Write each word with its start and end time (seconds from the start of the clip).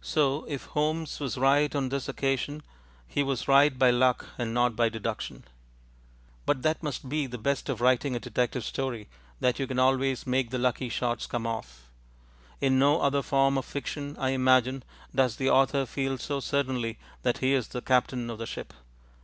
So 0.00 0.44
if 0.44 0.66
Holmes 0.66 1.18
was 1.18 1.36
right 1.36 1.74
on 1.74 1.88
this 1.88 2.08
occasion, 2.08 2.62
he 3.08 3.24
was 3.24 3.48
right 3.48 3.76
by 3.76 3.90
luck 3.90 4.26
and 4.38 4.54
not 4.54 4.76
by 4.76 4.88
deduction. 4.88 5.42
But 6.44 6.62
that 6.62 6.84
must 6.84 7.08
be 7.08 7.26
the 7.26 7.36
best 7.36 7.68
of 7.68 7.80
writing 7.80 8.14
a 8.14 8.20
detective 8.20 8.62
story, 8.64 9.08
that 9.40 9.58
you 9.58 9.66
can 9.66 9.80
always 9.80 10.24
make 10.24 10.50
the 10.50 10.58
lucky 10.58 10.88
shots 10.88 11.26
come 11.26 11.48
off. 11.48 11.90
In 12.60 12.78
no 12.78 13.00
other 13.00 13.22
form 13.22 13.58
of 13.58 13.64
fiction, 13.64 14.14
I 14.20 14.30
imagine, 14.30 14.84
does 15.12 15.34
the 15.34 15.50
author 15.50 15.84
feel 15.84 16.16
so 16.16 16.38
certainly 16.38 16.96
that 17.24 17.38
he 17.38 17.52
is 17.52 17.66
the 17.66 17.82
captain 17.82 18.30
of 18.30 18.38
the 18.38 18.46
ship. 18.46 18.72